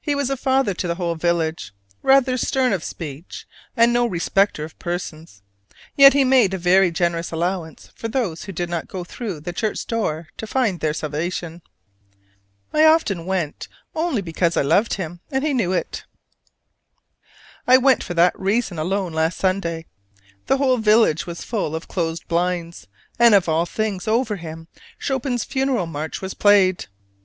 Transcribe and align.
He 0.00 0.14
was 0.14 0.30
a 0.30 0.36
father 0.36 0.72
to 0.72 0.86
the 0.86 0.94
whole 0.94 1.16
village, 1.16 1.74
rather 2.00 2.36
stern 2.36 2.72
of 2.72 2.84
speech, 2.84 3.44
and 3.76 3.92
no 3.92 4.06
respecter 4.06 4.62
of 4.62 4.78
persons. 4.78 5.42
Yet 5.96 6.12
he 6.12 6.22
made 6.22 6.54
a 6.54 6.58
very 6.58 6.92
generous 6.92 7.32
allowance 7.32 7.90
for 7.96 8.06
those 8.06 8.44
who 8.44 8.52
did 8.52 8.70
not 8.70 8.86
go 8.86 9.02
through 9.02 9.40
the 9.40 9.52
church 9.52 9.84
door 9.84 10.28
to 10.36 10.46
find 10.46 10.78
their 10.78 10.94
salvation. 10.94 11.60
I 12.72 12.84
often 12.84 13.26
went 13.26 13.66
only 13.96 14.22
because 14.22 14.56
I 14.56 14.62
loved 14.62 14.94
him: 14.94 15.18
and 15.28 15.42
he 15.42 15.52
knew 15.52 15.72
it. 15.72 16.04
I 17.66 17.76
went 17.76 18.04
for 18.04 18.14
that 18.14 18.38
reason 18.38 18.78
alone 18.78 19.12
last 19.12 19.38
Sunday. 19.38 19.86
The 20.46 20.58
whole 20.58 20.76
village 20.78 21.26
was 21.26 21.42
full 21.42 21.74
of 21.74 21.88
closed 21.88 22.28
blinds: 22.28 22.86
and 23.18 23.34
of 23.34 23.48
all 23.48 23.66
things 23.66 24.06
over 24.06 24.36
him 24.36 24.68
Chopin's 25.00 25.42
Funeral 25.42 25.86
March 25.86 26.22
was 26.22 26.32
played! 26.32 26.86